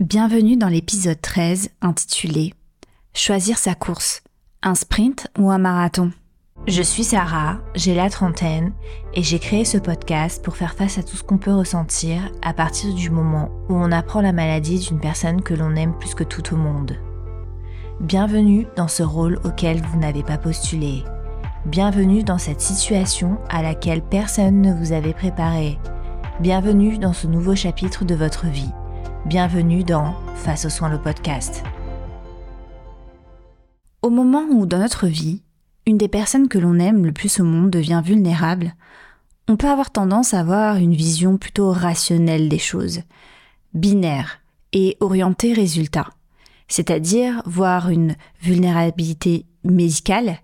Bienvenue 0.00 0.56
dans 0.56 0.68
l'épisode 0.68 1.20
13 1.20 1.68
intitulé 1.82 2.54
Choisir 3.12 3.58
sa 3.58 3.74
course, 3.74 4.22
un 4.62 4.74
sprint 4.74 5.26
ou 5.38 5.50
un 5.50 5.58
marathon. 5.58 6.10
Je 6.66 6.80
suis 6.80 7.04
Sarah, 7.04 7.58
j'ai 7.74 7.94
la 7.94 8.08
trentaine 8.08 8.72
et 9.12 9.22
j'ai 9.22 9.38
créé 9.38 9.66
ce 9.66 9.76
podcast 9.76 10.42
pour 10.42 10.56
faire 10.56 10.72
face 10.72 10.96
à 10.96 11.02
tout 11.02 11.18
ce 11.18 11.22
qu'on 11.22 11.36
peut 11.36 11.52
ressentir 11.52 12.32
à 12.40 12.54
partir 12.54 12.94
du 12.94 13.10
moment 13.10 13.50
où 13.68 13.74
on 13.74 13.92
apprend 13.92 14.22
la 14.22 14.32
maladie 14.32 14.78
d'une 14.78 15.00
personne 15.00 15.42
que 15.42 15.52
l'on 15.52 15.76
aime 15.76 15.98
plus 15.98 16.14
que 16.14 16.24
tout 16.24 16.54
au 16.54 16.56
monde. 16.56 16.96
Bienvenue 18.00 18.66
dans 18.76 18.88
ce 18.88 19.02
rôle 19.02 19.38
auquel 19.44 19.82
vous 19.82 19.98
n'avez 19.98 20.22
pas 20.22 20.38
postulé. 20.38 21.04
Bienvenue 21.66 22.22
dans 22.22 22.38
cette 22.38 22.62
situation 22.62 23.36
à 23.50 23.60
laquelle 23.60 24.00
personne 24.00 24.62
ne 24.62 24.72
vous 24.72 24.92
avait 24.92 25.12
préparé. 25.12 25.78
Bienvenue 26.40 26.96
dans 26.96 27.12
ce 27.12 27.26
nouveau 27.26 27.54
chapitre 27.54 28.06
de 28.06 28.14
votre 28.14 28.46
vie. 28.46 28.72
Bienvenue 29.26 29.84
dans 29.84 30.14
Face 30.34 30.64
aux 30.64 30.70
soins 30.70 30.88
le 30.88 30.98
podcast. 30.98 31.62
Au 34.00 34.08
moment 34.08 34.46
où 34.50 34.64
dans 34.64 34.78
notre 34.78 35.06
vie, 35.06 35.42
une 35.86 35.98
des 35.98 36.08
personnes 36.08 36.48
que 36.48 36.58
l'on 36.58 36.78
aime 36.78 37.04
le 37.04 37.12
plus 37.12 37.38
au 37.38 37.44
monde 37.44 37.70
devient 37.70 38.00
vulnérable, 38.02 38.74
on 39.46 39.56
peut 39.56 39.68
avoir 39.68 39.90
tendance 39.90 40.32
à 40.32 40.40
avoir 40.40 40.76
une 40.76 40.94
vision 40.94 41.36
plutôt 41.36 41.70
rationnelle 41.70 42.48
des 42.48 42.58
choses, 42.58 43.02
binaire 43.74 44.40
et 44.72 44.96
orientée 45.00 45.52
résultat, 45.52 46.08
c'est-à-dire 46.66 47.42
voir 47.44 47.90
une 47.90 48.16
vulnérabilité 48.40 49.44
médicale 49.64 50.38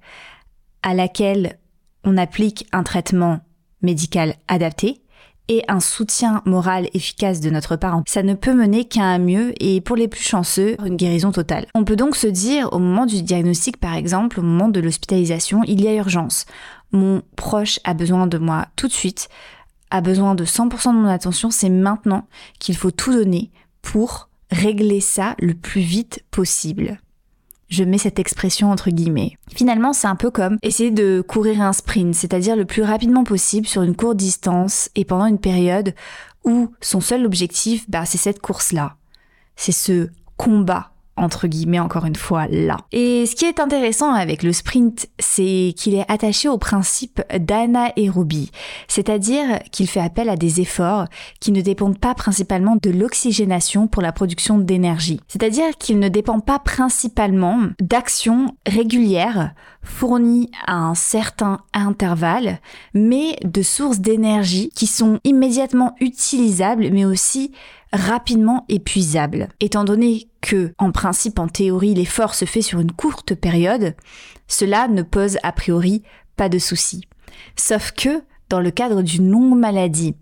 à 0.83 0.93
laquelle 0.93 1.59
on 2.05 2.19
applique 2.19 2.69
un 2.73 2.83
traitement 2.83 3.41
médical 3.81 4.35
adapté 4.49 5.01
et 5.49 5.63
un 5.69 5.81
soutien 5.81 6.43
moral 6.45 6.89
efficace 6.95 7.41
de 7.41 7.51
notre 7.51 7.77
part, 7.77 8.03
ça 8.07 8.23
ne 8.23 8.35
peut 8.35 8.55
mener 8.55 8.85
qu'à 8.85 9.05
un 9.05 9.19
mieux 9.19 9.53
et 9.61 9.81
pour 9.81 9.97
les 9.97 10.09
plus 10.09 10.23
chanceux, 10.23 10.77
une 10.85 10.97
guérison 10.97 11.33
totale. 11.33 11.67
On 11.75 11.85
peut 11.85 11.97
donc 11.97 12.17
se 12.17 12.27
dire 12.27 12.69
au 12.73 12.79
moment 12.79 13.07
du 13.07 13.23
diagnostic 13.23 13.79
par 13.79 13.95
exemple, 13.95 14.41
au 14.41 14.43
moment 14.43 14.69
de 14.69 14.81
l'hospitalisation, 14.81 15.63
il 15.65 15.81
y 15.81 15.89
a 15.89 15.95
urgence. 15.95 16.47
Mon 16.93 17.23
proche 17.37 17.81
a 17.85 17.95
besoin 17.95 18.27
de 18.27 18.39
moi 18.39 18.67
tout 18.77 18.89
de 18.89 18.93
suite, 18.93 19.29
a 19.91 20.01
besoin 20.01 20.35
de 20.35 20.45
100% 20.45 20.93
de 20.93 20.99
mon 20.99 21.09
attention, 21.09 21.51
c'est 21.51 21.71
maintenant 21.71 22.27
qu'il 22.59 22.77
faut 22.77 22.91
tout 22.91 23.13
donner 23.13 23.51
pour 23.83 24.29
régler 24.51 25.01
ça 25.01 25.35
le 25.39 25.55
plus 25.55 25.81
vite 25.81 26.25
possible. 26.31 26.99
Je 27.69 27.85
mets 27.85 27.99
cette 27.99 28.19
expression 28.19 28.71
entre 28.71 28.91
guillemets. 28.91 29.37
Finalement, 29.55 29.93
c'est 29.93 30.07
un 30.07 30.17
peu 30.17 30.31
comme 30.31 30.59
essayer 30.63 30.91
de 30.91 31.21
courir 31.27 31.61
un 31.63 31.73
sprint, 31.73 32.15
c'est-à-dire 32.15 32.57
le 32.57 32.65
plus 32.65 32.83
rapidement 32.83 33.25
possible 33.25 33.67
sur 33.67 33.83
une 33.83 33.97
courte 33.97 34.17
distance 34.17 34.89
et 34.95 35.05
pendant 35.05 35.27
une 35.27 35.39
période 35.41 35.95
où 36.45 36.71
son 36.81 37.01
seul 37.01 37.27
objectif, 37.27 37.89
bah, 37.91 38.05
c'est 38.07 38.19
cette 38.19 38.41
course-là. 38.41 38.97
C'est 39.57 39.73
ce 39.73 40.11
combat 40.37 40.93
entre 41.17 41.47
guillemets 41.47 41.79
encore 41.79 42.05
une 42.05 42.17
fois 42.17 42.47
là. 42.49 42.79
Et 42.93 43.27
ce 43.27 43.35
qui 43.35 43.45
est 43.45 43.61
intéressant 43.61 44.13
avec 44.13 44.43
le 44.43 44.53
sprint, 44.53 45.09
c'est 45.19 45.75
qu'il 45.77 45.95
est 45.95 46.11
attaché 46.11 46.49
au 46.49 46.59
principe 46.59 47.23
d'anaérobie, 47.39 48.51
c'est-à-dire 48.89 49.61
qu'il 49.73 49.89
fait 49.89 50.01
appel 50.01 50.29
à 50.29 50.37
des 50.37 50.61
efforts 50.61 51.07
qui 51.41 51.53
ne 51.53 51.61
dépendent 51.61 51.99
pas 51.99 52.15
principalement 52.15 52.77
de 52.83 52.91
l'oxygénation 52.91 53.87
pour 53.87 54.03
la 54.03 54.13
production 54.13 54.59
d'énergie. 54.59 55.21
C'est-à-dire 55.29 55.77
qu'il 55.79 55.99
ne 55.99 56.09
dépend 56.09 56.41
pas 56.41 56.59
principalement 56.59 57.61
d'actions 57.81 58.57
régulières 58.67 59.53
fournies 59.83 60.51
à 60.67 60.77
un 60.77 60.95
certain 60.95 61.61
intervalle, 61.73 62.59
mais 62.93 63.37
de 63.45 63.63
sources 63.63 64.01
d'énergie 64.01 64.71
qui 64.75 64.87
sont 64.87 65.21
immédiatement 65.25 65.95
utilisables, 66.01 66.91
mais 66.93 67.05
aussi 67.05 67.53
rapidement 67.97 68.65
épuisable. 68.69 69.49
Étant 69.61 69.85
donné 69.85 70.29
que, 70.41 70.73
en 70.79 70.93
principe, 70.93 71.39
en 71.39 71.49
théorie, 71.49 71.95
l'effort 71.95 72.35
se 72.35 72.45
fait 72.45 72.63
sur 72.63 72.81
une 72.81 72.93
courte 72.93 73.35
période, 73.35 73.95
cela 74.49 74.89
ne 74.89 75.03
pose 75.03 75.39
a 75.43 75.53
priori 75.53 76.03
pas 76.37 76.49
de 76.49 76.59
souci. 76.59 77.03
Sauf 77.57 77.93
que, 77.93 78.23
dans 78.49 78.61
le 78.61 78.71
cadre 78.71 79.03
d'une 79.03 79.31
longue 79.31 79.59
maladie, 79.59 80.15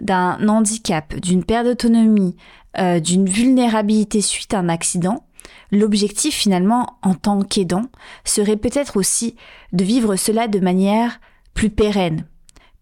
d'un 0.00 0.48
handicap, 0.48 1.14
d'une 1.16 1.44
perte 1.44 1.66
d'autonomie, 1.66 2.36
euh, 2.78 3.00
d'une 3.00 3.28
vulnérabilité 3.28 4.20
suite 4.20 4.54
à 4.54 4.58
un 4.58 4.68
accident, 4.68 5.24
l'objectif 5.70 6.34
finalement 6.34 6.98
en 7.02 7.14
tant 7.14 7.42
qu'aidant 7.42 7.86
serait 8.24 8.56
peut-être 8.56 8.96
aussi 8.96 9.36
de 9.72 9.84
vivre 9.84 10.16
cela 10.16 10.48
de 10.48 10.60
manière 10.60 11.20
plus 11.54 11.70
pérenne, 11.70 12.26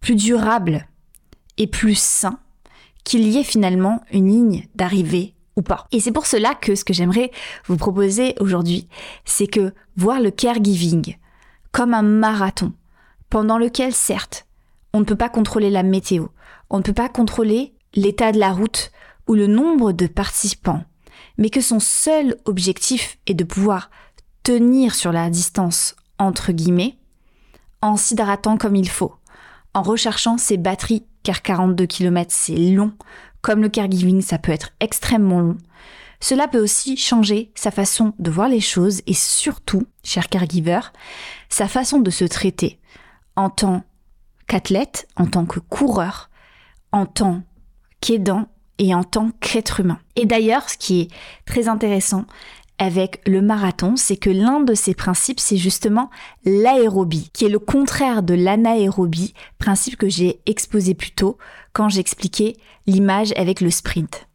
plus 0.01 0.17
durable 0.17 0.87
et 1.57 1.67
plus 1.67 1.99
sain 1.99 2.39
qu'il 3.05 3.29
y 3.29 3.39
ait 3.39 3.45
finalement 3.45 4.03
une 4.11 4.29
ligne 4.29 4.67
d'arrivée 4.75 5.35
ou 5.57 5.63
pas. 5.63 5.87
Et 5.93 6.01
c'est 6.01 6.13
pour 6.13 6.27
cela 6.27 6.55
que 6.55 6.75
ce 6.75 6.85
que 6.85 6.95
j'aimerais 6.95 7.31
vous 7.67 7.77
proposer 7.77 8.35
aujourd'hui, 8.41 8.89
c'est 9.25 9.47
que 9.47 9.73
voir 9.97 10.21
le 10.21 10.31
caregiving 10.31 11.17
comme 11.71 11.95
un 11.95 12.03
marathon, 12.03 12.73
pendant 13.31 13.59
lequel 13.59 13.93
certes, 13.93 14.47
on 14.93 15.01
ne 15.01 15.05
peut 15.05 15.17
pas 15.17 15.29
contrôler 15.29 15.71
la 15.71 15.83
météo, 15.83 16.27
on 16.71 16.79
ne 16.79 16.83
peut 16.83 16.93
pas 16.93 17.09
contrôler 17.09 17.75
l'état 17.95 18.33
de 18.33 18.39
la 18.39 18.53
route 18.53 18.93
ou 19.27 19.35
le 19.35 19.47
nombre 19.47 19.93
de 19.93 20.07
participants, 20.07 20.85
mais 21.37 21.51
que 21.51 21.61
son 21.61 21.81
seul 21.81 22.37
objectif 22.45 23.19
est 23.27 23.35
de 23.35 23.45
pouvoir 23.45 23.91
tenir 24.45 24.95
sur 24.95 25.11
la 25.11 25.31
distance 25.31 25.97
entre 26.19 26.53
guillemets, 26.53 26.97
en 27.83 27.97
s'hydratant 27.97 28.57
comme 28.57 28.77
il 28.77 28.89
faut, 28.89 29.15
en 29.75 29.83
recherchant 29.83 30.39
ses 30.39 30.57
batteries 30.57 31.05
car 31.25 31.43
42 31.43 31.87
km 31.87 32.31
c'est 32.33 32.55
long, 32.55 32.93
comme 33.43 33.63
le 33.63 33.69
caregiving 33.69 34.23
ça 34.23 34.39
peut 34.39 34.53
être 34.53 34.71
extrêmement 34.79 35.41
long. 35.41 35.59
Cela 36.21 36.47
peut 36.47 36.63
aussi 36.63 36.97
changer 36.97 37.51
sa 37.55 37.71
façon 37.71 38.15
de 38.19 38.31
voir 38.31 38.49
les 38.49 38.61
choses 38.61 39.03
et 39.07 39.13
surtout, 39.13 39.87
cher 40.05 40.29
caregiver, 40.29 40.81
sa 41.49 41.67
façon 41.67 41.99
de 41.99 42.11
se 42.11 42.25
traiter 42.25 42.79
en 43.37 43.51
tant 43.51 43.83
qu'athlète, 44.47 45.09
en 45.17 45.27
tant 45.27 45.45
que 45.45 45.59
coureur, 45.59 46.31
en 46.93 47.07
tant 47.07 47.43
qu'aidant 48.01 48.47
et 48.79 48.95
en 48.95 49.05
tant 49.05 49.33
qu'être 49.41 49.81
humain. 49.81 49.99
Et 50.17 50.27
d'ailleurs, 50.27 50.69
ce 50.71 50.79
qui 50.79 51.03
est 51.03 51.09
très 51.45 51.69
intéressant, 51.69 52.25
avec 52.79 53.21
le 53.27 53.41
marathon, 53.41 53.95
c'est 53.97 54.17
que 54.17 54.31
l'un 54.31 54.61
de 54.61 54.75
ses 54.75 54.95
principes, 54.95 55.41
c'est 55.41 55.57
justement 55.57 56.11
l'aérobie, 56.45 57.31
qui 57.33 57.45
est 57.45 57.51
le 57.51 57.59
contraire 57.59 58.23
de 58.23 58.35
l'anaérobie, 58.35 59.35
principe 59.59 59.97
que 59.97 60.09
j'ai 60.09 60.41
exposé 60.47 60.95
plus 60.95 61.13
tôt 61.13 61.39
quand 61.73 61.89
j'expliquais 61.89 62.57
l'image 62.87 63.33
avec 63.37 63.61
le 63.61 63.71
sprint. 63.71 64.27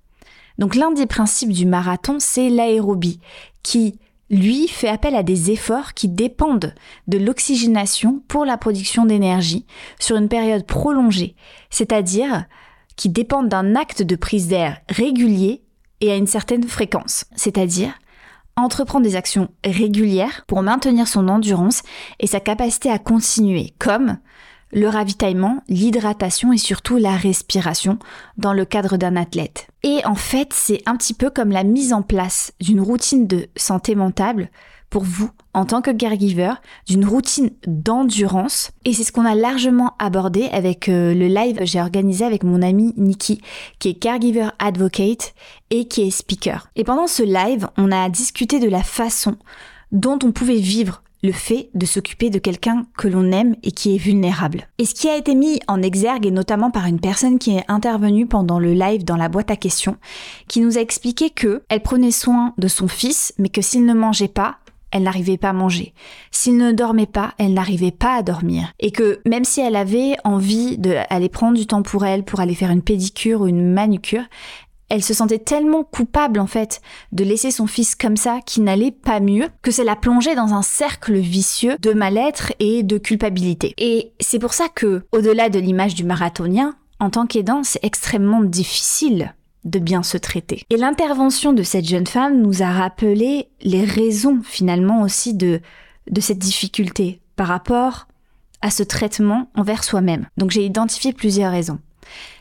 Donc 0.58 0.76
l'un 0.76 0.92
des 0.92 1.06
principes 1.06 1.52
du 1.52 1.66
marathon, 1.66 2.18
c'est 2.20 2.50
l'aérobie, 2.50 3.20
qui 3.64 4.00
lui 4.30 4.68
fait 4.68 4.88
appel 4.88 5.16
à 5.16 5.24
des 5.24 5.52
efforts 5.52 5.94
qui 5.94 6.08
dépendent 6.08 6.74
de 7.08 7.18
l'oxygénation 7.18 8.22
pour 8.28 8.46
la 8.46 8.58
production 8.58 9.06
d'énergie 9.06 9.66
sur 10.00 10.18
une 10.18 10.30
période 10.30 10.66
prolongée, 10.66 11.36
c'est-à-dire 11.70 12.46
qui 12.96 13.10
dépendent 13.10 13.50
d'un 13.50 13.76
acte 13.76 14.04
de 14.04 14.16
prise 14.16 14.48
d'air 14.50 14.82
régulier 14.90 15.64
et 16.02 16.12
à 16.12 16.16
une 16.16 16.28
certaine 16.28 16.64
fréquence, 16.64 17.26
c'est-à-dire 17.36 17.94
entreprendre 18.60 19.06
des 19.06 19.16
actions 19.16 19.50
régulières 19.64 20.44
pour 20.48 20.62
maintenir 20.62 21.08
son 21.08 21.28
endurance 21.28 21.84
et 22.20 22.28
sa 22.28 22.40
capacité 22.40 22.90
à 22.90 23.00
continuer, 23.00 23.74
comme 23.80 24.18
le 24.72 24.88
ravitaillement, 24.88 25.64
l'hydratation 25.68 26.54
et 26.54 26.58
surtout 26.58 26.98
la 26.98 27.16
respiration 27.16 27.98
dans 28.38 28.54
le 28.54 28.66
cadre 28.66 28.98
d'un 28.98 29.16
athlète. 29.16 29.68
Et 29.84 30.02
en 30.06 30.16
fait, 30.16 30.54
c'est 30.54 30.82
un 30.86 30.96
petit 30.96 31.14
peu 31.14 31.30
comme 31.30 31.52
la 31.52 31.64
mise 31.64 31.94
en 31.94 32.02
place 32.02 32.54
d'une 32.60 32.82
routine 32.82 33.28
de 33.28 33.48
santé 33.56 33.96
mentale 33.96 34.50
pour 34.90 35.04
vous 35.04 35.30
en 35.54 35.66
tant 35.66 35.82
que 35.82 35.92
caregiver 35.92 36.54
d'une 36.88 37.06
routine 37.06 37.52
d'endurance 37.68 38.72
et 38.86 38.94
c'est 38.94 39.04
ce 39.04 39.12
qu'on 39.12 39.26
a 39.26 39.36
largement 39.36 39.94
abordé 40.00 40.50
avec 40.52 40.90
euh, 40.90 41.14
le 41.14 41.28
live 41.28 41.58
que 41.58 41.66
j'ai 41.66 41.82
organisé 41.82 42.26
avec 42.26 42.44
mon 42.44 42.62
ami 42.62 42.94
Nikki 42.98 43.42
qui 43.80 43.90
est 43.90 43.94
caregiver 43.94 44.50
advocate 44.60 45.34
et 45.70 45.88
qui 45.88 46.02
est 46.02 46.12
speaker. 46.12 46.70
Et 46.76 46.84
pendant 46.84 47.08
ce 47.08 47.24
live, 47.24 47.68
on 47.78 47.92
a 47.92 48.10
discuté 48.10 48.60
de 48.60 48.70
la 48.70 48.84
façon 48.84 49.38
dont 49.92 50.20
on 50.24 50.32
pouvait 50.32 50.56
vivre 50.56 51.02
le 51.24 51.32
fait 51.32 51.70
de 51.74 51.86
s'occuper 51.86 52.30
de 52.30 52.40
quelqu'un 52.40 52.86
que 52.98 53.08
l'on 53.08 53.32
aime 53.32 53.56
et 53.64 53.72
qui 53.72 53.94
est 53.94 53.98
vulnérable. 53.98 54.68
Et 54.78 54.86
ce 54.86 54.94
qui 54.94 55.10
a 55.10 55.18
été 55.18 55.36
mis 55.36 55.60
en 55.68 55.82
exergue, 55.82 56.26
et 56.26 56.32
notamment 56.32 56.72
par 56.72 56.86
une 56.86 57.00
personne 57.00 57.40
qui 57.40 57.58
est 57.58 57.66
intervenue 57.68 58.26
pendant 58.26 58.60
le 58.60 58.74
live 58.74 59.04
dans 59.04 59.18
la 59.18 59.30
boîte 59.30 59.52
à 59.52 59.56
questions, 59.56 59.98
qui 60.48 60.62
nous 60.62 60.78
a 60.78 60.82
expliqué 60.82 61.30
que 61.30 61.64
elle 61.70 61.82
prenait 61.82 62.12
soin 62.12 62.54
de 62.58 62.68
son 62.68 62.88
fils, 62.88 63.34
mais 63.38 63.50
que 63.50 63.62
s'il 63.62 63.86
ne 63.86 63.94
mangeait 63.94 64.28
pas, 64.28 64.59
elle 64.92 65.04
n'arrivait 65.04 65.38
pas 65.38 65.50
à 65.50 65.54
manger. 65.54 65.94
S'il 66.32 66.58
ne 66.58 66.72
dormait 66.72 67.06
pas, 67.06 67.34
elle 67.38 67.54
n'arrivait 67.54 67.92
pas 67.92 68.16
à 68.16 68.24
dormir. 68.24 68.74
Et 68.80 68.92
que 68.92 69.22
même 69.26 69.44
si 69.46 69.62
elle 69.62 69.76
avait 69.76 70.16
envie 70.24 70.78
d'aller 70.78 71.30
prendre 71.30 71.58
du 71.58 71.68
temps 71.68 71.84
pour 71.84 72.06
elle, 72.06 72.24
pour 72.24 72.40
aller 72.40 72.56
faire 72.56 72.72
une 72.72 72.82
pédicure 72.82 73.42
ou 73.42 73.48
une 73.48 73.74
manucure, 73.74 74.24
elle 74.90 75.04
se 75.04 75.14
sentait 75.14 75.40
tellement 75.40 75.84
coupable 75.84 76.40
en 76.40 76.48
fait 76.48 76.82
de 77.12 77.24
laisser 77.24 77.52
son 77.52 77.68
fils 77.68 77.96
comme 77.96 78.18
ça 78.18 78.40
qui 78.46 78.60
n'allait 78.62 78.92
pas 78.92 79.20
mieux 79.20 79.48
que 79.62 79.72
ça 79.72 79.84
la 79.84 79.96
plongeait 79.96 80.36
dans 80.36 80.54
un 80.54 80.64
cercle 80.64 81.16
vicieux 81.16 81.78
de 81.80 81.94
mal-être 81.94 82.54
et 82.60 82.84
de 82.84 82.98
culpabilité. 82.98 83.74
Et 83.78 84.14
c'est 84.20 84.40
pour 84.40 84.54
ça 84.54 84.68
que, 84.68 85.04
au-delà 85.12 85.50
de 85.50 85.60
l'image 85.60 85.94
du 85.94 86.04
marathonien, 86.04 86.76
en 87.00 87.10
tant 87.10 87.28
qu'aidant, 87.28 87.64
c'est 87.64 87.84
extrêmement 87.84 88.44
difficile 88.44 89.34
de 89.66 89.80
bien 89.80 90.04
se 90.04 90.18
traiter. 90.18 90.64
Et 90.70 90.78
l'intervention 90.78 91.54
de 91.54 91.64
cette 91.64 91.88
jeune 91.88 92.08
femme 92.08 92.42
nous 92.42 92.62
a 92.62 92.72
rappelé 92.72 93.50
les 93.62 93.84
raisons 93.84 94.42
finalement 94.44 95.02
aussi 95.02 95.34
de, 95.34 95.62
cette 96.20 96.40
difficulté 96.40 97.22
par 97.36 97.48
rapport 97.48 98.08
à 98.62 98.72
ce 98.72 98.84
traitement 98.84 99.50
envers 99.56 99.84
soi-même. 99.84 100.28
Donc 100.38 100.52
j'ai 100.52 100.66
identifié 100.66 101.14
plusieurs 101.14 101.52
raisons. 101.52 101.80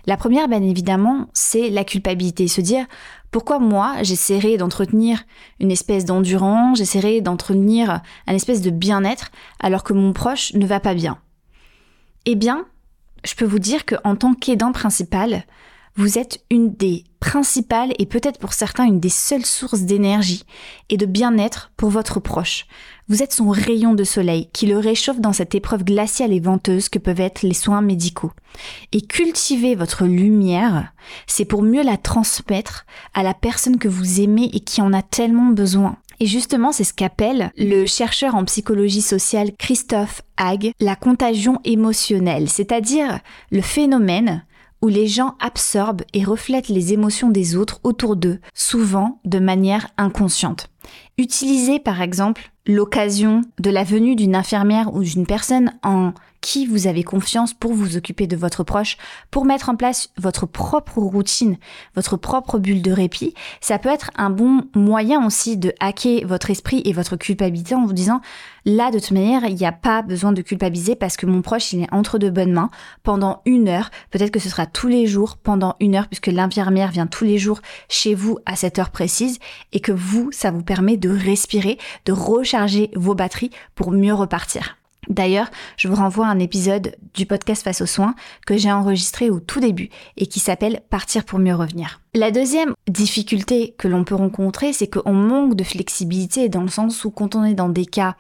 La 0.07 0.17
première, 0.17 0.49
bien 0.49 0.63
évidemment, 0.63 1.29
c'est 1.35 1.69
la 1.69 1.85
culpabilité. 1.85 2.49
Se 2.49 2.63
dire, 2.63 2.87
pourquoi 3.31 3.59
moi, 3.59 3.97
j'essaierai 4.03 4.57
d'entretenir 4.57 5.25
une 5.61 5.71
espèce 5.71 6.07
d'endurance, 6.07 6.79
j'essaierai 6.79 7.21
d'entretenir 7.21 8.01
un 8.27 8.35
espèce 8.35 8.63
de 8.63 8.71
bien-être, 8.71 9.31
alors 9.61 9.85
que 9.85 9.93
mon 9.93 10.15
proche 10.15 10.55
ne 10.55 10.67
va 10.67 10.81
pas 10.81 10.95
bien? 10.95 11.19
Eh 12.25 12.35
bien, 12.35 12.65
je 13.25 13.35
peux 13.35 13.45
vous 13.45 13.59
dire 13.59 13.85
qu'en 13.85 14.17
tant 14.17 14.33
qu'aidant 14.33 14.73
principal, 14.73 15.45
vous 15.99 16.17
êtes 16.17 16.41
une 16.49 16.73
des 16.73 17.03
principales 17.19 17.93
et 17.99 18.07
peut-être 18.07 18.39
pour 18.39 18.53
certains 18.53 18.85
une 18.85 19.01
des 19.01 19.09
seules 19.09 19.45
sources 19.45 19.81
d'énergie 19.81 20.45
et 20.91 20.97
de 20.97 21.07
bien-être 21.07 21.73
pour 21.77 21.91
votre 21.91 22.21
proche. 22.21 22.67
Vous 23.09 23.21
êtes 23.21 23.33
son 23.33 23.51
rayon 23.51 23.95
de 23.95 24.05
soleil 24.05 24.49
qui 24.53 24.67
le 24.67 24.79
réchauffe 24.79 25.19
dans 25.19 25.33
cette 25.33 25.57
épreuve 25.57 25.83
glaciale 25.83 26.33
et 26.33 26.39
venteuse 26.39 26.89
que 26.89 27.01
peuvent 27.01 27.21
être 27.21 27.43
les 27.43 27.53
soins 27.53 27.83
médicaux. 27.83 28.31
Et 28.93 29.01
cultiver 29.01 29.75
votre 29.75 30.05
lumière, 30.05 30.93
c'est 31.27 31.45
pour 31.45 31.63
mieux 31.63 31.83
la 31.83 31.97
transmettre 31.97 32.87
à 33.13 33.25
la 33.25 33.35
personne 33.35 33.79
que 33.79 33.89
vous 33.89 34.21
aimez 34.21 34.49
et 34.53 34.61
qui 34.61 34.81
en 34.81 34.93
a 34.93 35.03
tellement 35.03 35.47
besoin. 35.47 35.97
Et 36.21 36.27
justement, 36.27 36.73
c'est 36.73 36.85
ce 36.85 36.95
qu'appelle 36.95 37.53
le 37.57 37.87
chercheur 37.87 38.35
en 38.35 38.45
psychologie 38.45 39.03
sociale 39.03 39.53
Christophe 39.59 40.23
Hague 40.37 40.73
la 40.81 40.97
contagion 40.97 41.61
émotionnelle, 41.65 42.49
c'est-à-dire 42.49 43.21
le 43.51 43.63
phénomène 43.63 44.45
où 44.83 44.89
les 44.89 45.07
gens 45.07 45.35
absorbent 45.41 46.05
et 46.15 46.25
reflètent 46.25 46.69
les 46.69 46.93
émotions 46.93 47.31
des 47.31 47.57
autres 47.57 47.81
autour 47.83 48.17
d'eux, 48.17 48.41
souvent 48.55 49.21
de 49.25 49.39
manière 49.39 49.89
inconsciente. 49.97 50.71
Utilisez 51.19 51.81
par 51.81 52.01
exemple 52.01 52.53
l'occasion 52.67 53.43
de 53.59 53.71
la 53.71 53.85
venue 53.85 54.15
d'une 54.15 54.37
infirmière 54.37 54.95
ou 54.95 55.03
d'une 55.03 55.27
personne 55.27 55.73
en 55.83 56.13
qui 56.41 56.67
vous 56.67 56.87
avez 56.87 57.03
confiance 57.03 57.55
pour 57.55 57.73
vous 57.73 57.97
occuper 57.97 58.27
de 58.27 58.37
votre 58.37 58.65
proche, 58.65 58.97
pour 59.31 59.45
mettre 59.45 59.69
en 59.69 59.77
place 59.77 60.11
votre 60.17 60.47
propre 60.47 60.99
routine, 60.99 61.59
votre 61.95 62.17
propre 62.17 62.59
bulle 62.59 62.83
de 62.83 62.93
répit, 62.93 63.35
ça 63.61 63.79
peut 63.79 63.89
être 63.89 64.11
un 64.17 64.31
bon 64.31 64.63
moyen 64.75 65.25
aussi 65.27 65.57
de 65.57 65.73
hacker 65.81 66.27
votre 66.27 66.51
esprit 66.51 66.83
et 66.85 66.93
votre 66.93 67.17
culpabilité 67.17 67.75
en 67.75 67.87
vous 67.87 67.93
disant 67.93 68.21
là 68.65 68.91
de 68.91 68.99
toute 68.99 69.13
manière 69.13 69.45
il 69.45 69.55
n'y 69.55 69.67
a 69.67 69.73
pas 69.73 70.03
besoin 70.03 70.33
de 70.33 70.43
culpabiliser 70.43 70.95
parce 70.95 71.17
que 71.17 71.27
mon 71.27 71.43
proche 71.43 71.73
il 71.73 71.83
est 71.83 71.93
entre 71.93 72.19
de 72.19 72.31
bonnes 72.31 72.53
mains 72.53 72.71
pendant 73.03 73.43
une 73.45 73.69
heure, 73.69 73.91
peut-être 74.11 74.31
que 74.31 74.41
ce 74.41 74.49
sera 74.49 74.67
tous 74.67 74.89
les 74.89 75.07
jours 75.07 75.37
pendant 75.37 75.77
une 75.81 75.97
heure 75.97 76.09
puisque 76.09 76.29
l'infirmière 76.29 76.91
vient 76.91 77.07
tous 77.07 77.25
les 77.25 77.39
jours 77.39 77.61
chez 77.89 78.15
vous 78.15 78.39
à 78.47 78.57
cette 78.57 78.79
heure 78.79 78.91
précise 78.91 79.39
et 79.73 79.81
que 79.81 79.93
vous 79.93 80.31
ça 80.33 80.51
vous 80.51 80.63
permet 80.63 80.97
de 80.97 81.11
respirer, 81.11 81.79
de 82.05 82.13
recharger 82.13 82.91
vos 82.95 83.15
batteries 83.15 83.51
pour 83.75 83.91
mieux 83.91 84.15
repartir. 84.15 84.78
D'ailleurs, 85.09 85.51
je 85.77 85.89
vous 85.89 85.95
renvoie 85.95 86.27
à 86.27 86.31
un 86.31 86.39
épisode 86.39 86.97
du 87.15 87.25
podcast 87.25 87.63
Face 87.63 87.81
aux 87.81 87.87
soins 87.87 88.15
que 88.47 88.57
j'ai 88.57 88.71
enregistré 88.71 89.31
au 89.31 89.41
tout 89.41 89.61
début 89.61 89.89
et 90.17 90.27
qui 90.27 90.39
s'appelle 90.39 90.81
Partir 90.91 91.25
pour 91.25 91.39
mieux 91.39 91.55
revenir. 91.55 92.01
La 92.15 92.31
deuxième 92.31 92.75
difficulté 92.89 93.75
que 93.79 93.89
l'on 93.89 94.05
peut 94.05 94.15
rencontrer, 94.15 94.73
c'est 94.73 94.89
qu'on 94.89 95.15
manque 95.15 95.55
de 95.55 95.65
flexibilité 95.65 96.49
dans 96.49 96.63
le 96.63 96.69
sens 96.69 97.05
où 97.05 97.11
quand 97.11 97.35
on 97.35 97.45
est 97.45 97.55
dans 97.55 97.69
des 97.69 97.87
cas 97.87 98.17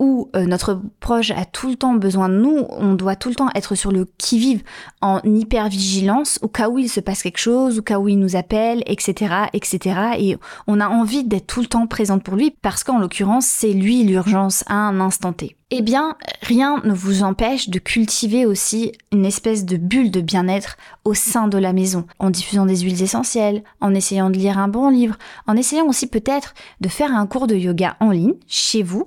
où 0.00 0.30
euh, 0.34 0.46
notre 0.46 0.80
proche 0.98 1.30
a 1.30 1.44
tout 1.44 1.68
le 1.68 1.76
temps 1.76 1.94
besoin 1.94 2.28
de 2.28 2.34
nous, 2.34 2.64
on 2.70 2.94
doit 2.94 3.16
tout 3.16 3.28
le 3.28 3.34
temps 3.34 3.50
être 3.54 3.74
sur 3.74 3.92
le 3.92 4.06
qui-vive, 4.18 4.62
en 5.02 5.20
hyper-vigilance, 5.22 6.38
au 6.42 6.48
cas 6.48 6.68
où 6.68 6.78
il 6.78 6.88
se 6.88 7.00
passe 7.00 7.22
quelque 7.22 7.38
chose, 7.38 7.78
au 7.78 7.82
cas 7.82 7.98
où 7.98 8.08
il 8.08 8.18
nous 8.18 8.34
appelle, 8.34 8.82
etc., 8.86 9.34
etc. 9.52 10.00
Et 10.18 10.36
on 10.66 10.80
a 10.80 10.88
envie 10.88 11.22
d'être 11.22 11.46
tout 11.46 11.60
le 11.60 11.66
temps 11.66 11.86
présente 11.86 12.24
pour 12.24 12.34
lui 12.34 12.50
parce 12.62 12.82
qu'en 12.82 12.98
l'occurrence, 12.98 13.46
c'est 13.46 13.72
lui 13.72 14.02
l'urgence 14.02 14.64
à 14.66 14.74
un 14.74 15.00
instant 15.00 15.34
T. 15.34 15.56
Eh 15.72 15.82
bien, 15.82 16.16
rien 16.42 16.80
ne 16.82 16.92
vous 16.92 17.22
empêche 17.22 17.68
de 17.68 17.78
cultiver 17.78 18.44
aussi 18.44 18.90
une 19.12 19.24
espèce 19.24 19.64
de 19.64 19.76
bulle 19.76 20.10
de 20.10 20.20
bien-être 20.20 20.76
au 21.04 21.14
sein 21.14 21.46
de 21.46 21.58
la 21.58 21.72
maison, 21.72 22.06
en 22.18 22.30
diffusant 22.30 22.66
des 22.66 22.78
huiles 22.78 23.02
essentielles, 23.02 23.62
en 23.80 23.94
essayant 23.94 24.30
de 24.30 24.36
lire 24.36 24.58
un 24.58 24.66
bon 24.66 24.88
livre, 24.88 25.16
en 25.46 25.56
essayant 25.56 25.86
aussi 25.86 26.08
peut-être 26.08 26.54
de 26.80 26.88
faire 26.88 27.14
un 27.14 27.26
cours 27.26 27.46
de 27.46 27.54
yoga 27.54 27.96
en 28.00 28.10
ligne, 28.10 28.34
chez 28.48 28.82
vous, 28.82 29.04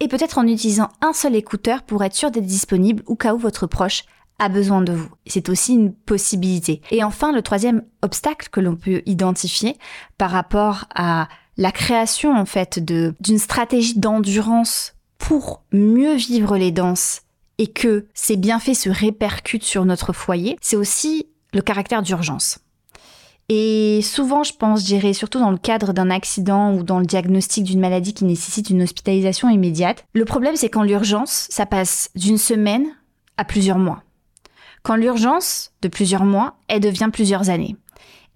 et 0.00 0.08
peut-être 0.08 0.38
en 0.38 0.46
utilisant 0.46 0.88
un 1.00 1.12
seul 1.12 1.36
écouteur 1.36 1.82
pour 1.82 2.02
être 2.02 2.14
sûr 2.14 2.30
d'être 2.30 2.46
disponible 2.46 3.02
au 3.06 3.16
cas 3.16 3.34
où 3.34 3.38
votre 3.38 3.66
proche 3.66 4.04
a 4.38 4.48
besoin 4.48 4.80
de 4.80 4.94
vous. 4.94 5.10
C'est 5.26 5.50
aussi 5.50 5.74
une 5.74 5.92
possibilité. 5.92 6.80
Et 6.90 7.04
enfin, 7.04 7.30
le 7.30 7.42
troisième 7.42 7.82
obstacle 8.02 8.48
que 8.50 8.60
l'on 8.60 8.74
peut 8.74 9.02
identifier 9.04 9.76
par 10.16 10.30
rapport 10.30 10.86
à 10.94 11.28
la 11.58 11.72
création 11.72 12.34
en 12.34 12.46
fait 12.46 12.78
d'une 12.78 13.38
stratégie 13.38 13.98
d'endurance 13.98 14.94
pour 15.18 15.62
mieux 15.72 16.14
vivre 16.14 16.56
les 16.56 16.72
danses 16.72 17.20
et 17.58 17.66
que 17.66 18.06
ces 18.14 18.38
bienfaits 18.38 18.74
se 18.74 18.88
répercutent 18.88 19.64
sur 19.64 19.84
notre 19.84 20.14
foyer, 20.14 20.56
c'est 20.62 20.76
aussi 20.76 21.26
le 21.52 21.60
caractère 21.60 22.00
d'urgence. 22.00 22.60
Et 23.52 24.00
souvent, 24.02 24.44
je 24.44 24.52
pense, 24.52 24.86
j'irai 24.86 25.12
surtout 25.12 25.40
dans 25.40 25.50
le 25.50 25.58
cadre 25.58 25.92
d'un 25.92 26.08
accident 26.08 26.72
ou 26.72 26.84
dans 26.84 27.00
le 27.00 27.04
diagnostic 27.04 27.64
d'une 27.64 27.80
maladie 27.80 28.14
qui 28.14 28.24
nécessite 28.24 28.70
une 28.70 28.82
hospitalisation 28.82 29.48
immédiate. 29.48 30.04
Le 30.12 30.24
problème, 30.24 30.54
c'est 30.54 30.70
qu'en 30.70 30.84
l'urgence, 30.84 31.48
ça 31.50 31.66
passe 31.66 32.10
d'une 32.14 32.38
semaine 32.38 32.86
à 33.38 33.44
plusieurs 33.44 33.78
mois. 33.78 34.04
Quand 34.84 34.94
l'urgence, 34.94 35.72
de 35.82 35.88
plusieurs 35.88 36.24
mois, 36.24 36.58
elle 36.68 36.78
devient 36.78 37.10
plusieurs 37.12 37.50
années. 37.50 37.74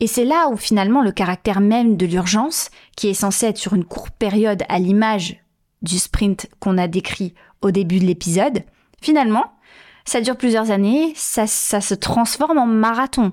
Et 0.01 0.09
c'est 0.09 0.25
là 0.25 0.49
où 0.51 0.57
finalement 0.57 1.01
le 1.01 1.13
caractère 1.13 1.61
même 1.61 1.97
de 1.97 2.07
l'urgence, 2.07 2.71
qui 2.97 3.07
est 3.07 3.15
censé 3.15 3.47
être 3.47 3.59
sur 3.59 3.75
une 3.75 3.85
courte 3.85 4.15
période 4.19 4.65
à 4.69 4.81
l'image 4.81 5.37
du 5.83 6.01
sprint 6.01 6.49
qu'on 6.59 6.77
a 6.77 6.89
décrit 6.89 7.35
au 7.63 7.71
début 7.71 8.01
de 8.01 8.05
l'épisode, 8.05 8.65
finalement, 9.01 9.45
ça 10.07 10.21
dure 10.21 10.37
plusieurs 10.37 10.73
années, 10.73 11.13
ça 11.15 11.47
se 11.47 11.95
transforme 11.95 12.59
en 12.59 12.67
marathon 12.67 13.33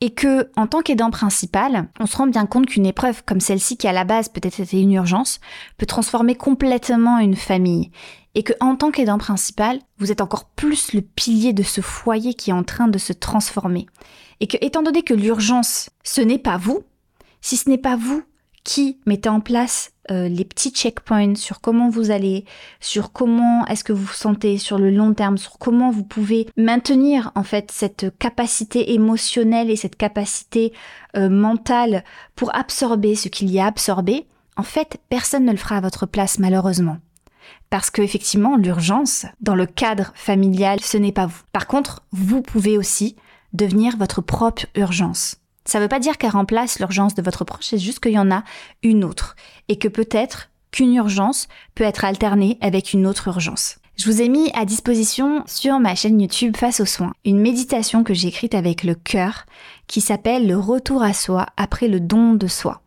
et 0.00 0.10
que, 0.14 0.50
en 0.56 0.66
tant 0.66 0.80
qu'aidant 0.80 1.10
principal, 1.10 1.88
on 1.98 2.06
se 2.06 2.16
rend 2.16 2.26
bien 2.26 2.46
compte 2.46 2.66
qu'une 2.66 2.86
épreuve 2.86 3.22
comme 3.24 3.40
celle-ci, 3.40 3.76
qui 3.76 3.86
à 3.86 3.92
la 3.92 4.04
base 4.04 4.28
peut-être 4.30 4.60
était 4.60 4.80
une 4.80 4.92
urgence, 4.92 5.40
peut 5.76 5.86
transformer 5.86 6.34
complètement 6.34 7.18
une 7.18 7.36
famille. 7.36 7.90
Et 8.34 8.42
que, 8.42 8.54
en 8.60 8.76
tant 8.76 8.90
qu'aidant 8.90 9.18
principal, 9.18 9.80
vous 9.98 10.10
êtes 10.10 10.22
encore 10.22 10.46
plus 10.46 10.94
le 10.94 11.02
pilier 11.02 11.52
de 11.52 11.62
ce 11.62 11.80
foyer 11.80 12.32
qui 12.32 12.50
est 12.50 12.54
en 12.54 12.62
train 12.62 12.88
de 12.88 12.98
se 12.98 13.12
transformer. 13.12 13.86
Et 14.40 14.46
que, 14.46 14.56
étant 14.62 14.82
donné 14.82 15.02
que 15.02 15.14
l'urgence, 15.14 15.90
ce 16.02 16.22
n'est 16.22 16.38
pas 16.38 16.56
vous, 16.56 16.82
si 17.42 17.56
ce 17.56 17.68
n'est 17.68 17.78
pas 17.78 17.96
vous 17.96 18.22
qui 18.64 19.00
mettez 19.04 19.28
en 19.28 19.40
place 19.40 19.92
euh, 20.10 20.28
les 20.28 20.44
petits 20.44 20.70
checkpoints 20.70 21.36
sur 21.36 21.60
comment 21.60 21.88
vous 21.88 22.10
allez, 22.10 22.44
sur 22.80 23.12
comment 23.12 23.64
est-ce 23.66 23.84
que 23.84 23.92
vous 23.92 24.04
vous 24.04 24.12
sentez 24.12 24.58
sur 24.58 24.78
le 24.78 24.90
long 24.90 25.14
terme, 25.14 25.38
sur 25.38 25.58
comment 25.58 25.90
vous 25.90 26.04
pouvez 26.04 26.48
maintenir 26.56 27.32
en 27.34 27.42
fait 27.42 27.70
cette 27.70 28.06
capacité 28.18 28.92
émotionnelle 28.92 29.70
et 29.70 29.76
cette 29.76 29.96
capacité 29.96 30.72
euh, 31.16 31.28
mentale 31.28 32.04
pour 32.34 32.54
absorber 32.54 33.14
ce 33.14 33.28
qu'il 33.28 33.50
y 33.50 33.60
a 33.60 33.66
absorbé, 33.66 34.26
en 34.56 34.62
fait, 34.62 34.98
personne 35.08 35.44
ne 35.44 35.52
le 35.52 35.56
fera 35.56 35.76
à 35.76 35.80
votre 35.80 36.06
place 36.06 36.38
malheureusement. 36.38 36.98
Parce 37.70 37.90
que 37.90 38.02
effectivement, 38.02 38.56
l'urgence, 38.56 39.26
dans 39.40 39.54
le 39.54 39.66
cadre 39.66 40.12
familial, 40.14 40.80
ce 40.80 40.96
n'est 40.96 41.12
pas 41.12 41.26
vous. 41.26 41.40
Par 41.52 41.66
contre, 41.66 42.02
vous 42.12 42.42
pouvez 42.42 42.76
aussi 42.76 43.16
devenir 43.52 43.96
votre 43.96 44.20
propre 44.20 44.66
urgence. 44.74 45.36
Ça 45.70 45.78
ne 45.78 45.84
veut 45.84 45.88
pas 45.88 46.00
dire 46.00 46.18
qu'elle 46.18 46.30
remplace 46.30 46.80
l'urgence 46.80 47.14
de 47.14 47.22
votre 47.22 47.44
proche, 47.44 47.66
c'est 47.66 47.78
juste 47.78 48.00
qu'il 48.00 48.10
y 48.10 48.18
en 48.18 48.32
a 48.32 48.42
une 48.82 49.04
autre. 49.04 49.36
Et 49.68 49.78
que 49.78 49.86
peut-être 49.86 50.50
qu'une 50.72 50.96
urgence 50.96 51.46
peut 51.76 51.84
être 51.84 52.04
alternée 52.04 52.58
avec 52.60 52.92
une 52.92 53.06
autre 53.06 53.28
urgence. 53.28 53.76
Je 53.96 54.06
vous 54.06 54.20
ai 54.20 54.28
mis 54.28 54.50
à 54.54 54.64
disposition 54.64 55.44
sur 55.46 55.78
ma 55.78 55.94
chaîne 55.94 56.20
YouTube 56.20 56.56
Face 56.56 56.80
aux 56.80 56.86
soins 56.86 57.12
une 57.24 57.38
méditation 57.38 58.02
que 58.02 58.14
j'ai 58.14 58.26
écrite 58.26 58.56
avec 58.56 58.82
le 58.82 58.96
cœur 58.96 59.46
qui 59.86 60.00
s'appelle 60.00 60.48
le 60.48 60.58
retour 60.58 61.04
à 61.04 61.12
soi 61.12 61.46
après 61.56 61.86
le 61.86 62.00
don 62.00 62.34
de 62.34 62.48
soi. 62.48 62.82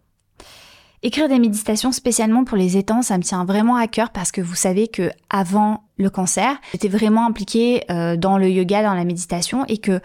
Écrire 1.03 1.29
des 1.29 1.39
méditations 1.39 1.93
spécialement 1.93 2.43
pour 2.43 2.57
les 2.57 2.75
étangs, 2.75 3.01
ça 3.01 3.17
me 3.17 3.23
tient 3.23 3.45
vraiment 3.45 3.77
à 3.77 3.87
cœur 3.87 4.09
parce 4.09 4.33
que 4.33 4.41
vous 4.41 4.55
savez 4.55 4.89
que 4.89 5.09
avant 5.29 5.85
le 5.95 6.09
cancer, 6.09 6.57
j'étais 6.73 6.89
vraiment 6.89 7.25
impliquée 7.25 7.85
euh, 7.89 8.17
dans 8.17 8.37
le 8.37 8.49
yoga, 8.49 8.83
dans 8.83 8.93
la 8.93 9.05
méditation 9.05 9.63
et 9.69 9.77
que 9.77 10.01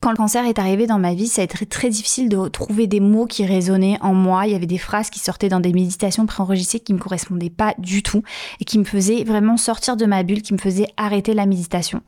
quand 0.00 0.10
le 0.10 0.16
cancer 0.16 0.46
est 0.46 0.58
arrivé 0.58 0.86
dans 0.86 0.98
ma 0.98 1.12
vie, 1.12 1.26
ça 1.26 1.42
a 1.42 1.44
été 1.44 1.66
très 1.66 1.90
difficile 1.90 2.30
de 2.30 2.48
trouver 2.48 2.86
des 2.86 3.00
mots 3.00 3.26
qui 3.26 3.44
résonnaient 3.44 3.98
en 4.00 4.14
moi. 4.14 4.46
Il 4.46 4.52
y 4.52 4.54
avait 4.54 4.64
des 4.64 4.78
phrases 4.78 5.10
qui 5.10 5.18
sortaient 5.18 5.50
dans 5.50 5.60
des 5.60 5.74
méditations 5.74 6.24
préenregistrées 6.24 6.80
qui 6.80 6.94
me 6.94 6.98
correspondaient 6.98 7.50
pas 7.50 7.74
du 7.76 8.02
tout 8.02 8.22
et 8.60 8.64
qui 8.64 8.78
me 8.78 8.84
faisaient 8.84 9.24
vraiment 9.24 9.58
sortir 9.58 9.96
de 9.96 10.06
ma 10.06 10.22
bulle, 10.22 10.40
qui 10.40 10.54
me 10.54 10.58
faisaient 10.58 10.88
arrêter 10.96 11.34
la 11.34 11.44
méditation. 11.44 12.00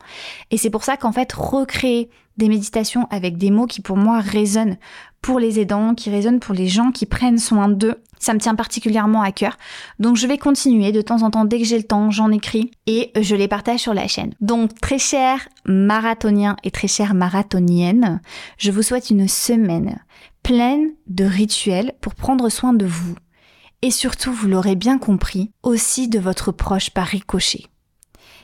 Et 0.49 0.57
c'est 0.57 0.71
pour 0.71 0.83
ça 0.83 0.97
qu'en 0.97 1.11
fait, 1.11 1.31
recréer 1.33 2.09
des 2.37 2.49
méditations 2.49 3.07
avec 3.09 3.37
des 3.37 3.51
mots 3.51 3.67
qui 3.67 3.81
pour 3.81 3.97
moi 3.97 4.19
résonnent 4.19 4.77
pour 5.21 5.39
les 5.39 5.59
aidants, 5.59 5.95
qui 5.95 6.09
résonnent 6.09 6.39
pour 6.39 6.53
les 6.53 6.67
gens 6.67 6.91
qui 6.91 7.05
prennent 7.05 7.37
soin 7.37 7.69
d'eux. 7.69 7.95
Ça 8.19 8.33
me 8.33 8.39
tient 8.39 8.55
particulièrement 8.55 9.21
à 9.21 9.31
cœur. 9.31 9.57
Donc 9.99 10.17
je 10.17 10.27
vais 10.27 10.37
continuer 10.37 10.91
de 10.91 11.01
temps 11.01 11.23
en 11.23 11.31
temps, 11.31 11.45
dès 11.45 11.59
que 11.59 11.65
j'ai 11.65 11.77
le 11.77 11.83
temps, 11.83 12.11
j'en 12.11 12.31
écris 12.31 12.71
et 12.87 13.11
je 13.19 13.35
les 13.35 13.47
partage 13.47 13.81
sur 13.81 13.93
la 13.93 14.07
chaîne. 14.07 14.33
Donc 14.41 14.79
très 14.79 14.99
chers 14.99 15.47
marathoniens 15.65 16.55
et 16.63 16.71
très 16.71 16.87
chères 16.87 17.13
marathoniennes, 17.13 18.21
je 18.57 18.71
vous 18.71 18.81
souhaite 18.81 19.09
une 19.09 19.27
semaine 19.27 19.99
pleine 20.43 20.91
de 21.07 21.25
rituels 21.25 21.93
pour 22.01 22.15
prendre 22.15 22.49
soin 22.49 22.73
de 22.73 22.85
vous. 22.85 23.15
Et 23.81 23.91
surtout, 23.91 24.31
vous 24.31 24.47
l'aurez 24.47 24.75
bien 24.75 24.97
compris, 24.97 25.51
aussi 25.61 26.07
de 26.07 26.19
votre 26.19 26.53
proche 26.53 26.89
par 26.89 27.05
ricochet. 27.05 27.65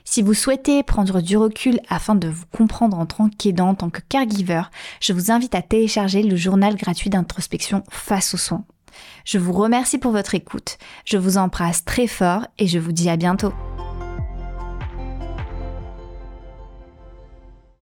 Si 0.04 0.22
vous 0.22 0.34
souhaitez 0.34 0.84
prendre 0.84 1.22
du 1.22 1.38
recul 1.38 1.80
afin 1.90 2.16
de 2.16 2.28
vous 2.28 2.46
comprendre 2.52 2.98
en 2.98 3.06
tant 3.06 3.30
qu'aidant, 3.30 3.70
en 3.70 3.76
tant 3.76 3.90
que 3.90 4.02
caregiver, 4.08 4.62
je 5.00 5.14
vous 5.14 5.32
invite 5.32 5.56
à 5.56 5.62
télécharger 5.62 6.24
le 6.24 6.36
journal 6.36 6.76
gratuit 6.76 7.10
d'introspection 7.10 7.84
face 7.90 8.34
aux 8.34 8.38
soins. 8.38 8.66
Je 9.26 9.38
vous 9.38 9.54
remercie 9.54 9.98
pour 9.98 10.12
votre 10.12 10.36
écoute, 10.36 10.78
je 11.06 11.18
vous 11.18 11.38
embrasse 11.38 11.86
très 11.86 12.08
fort 12.08 12.46
et 12.58 12.68
je 12.68 12.80
vous 12.80 12.92
dis 12.92 13.10
à 13.10 13.18
bientôt. 13.18 13.54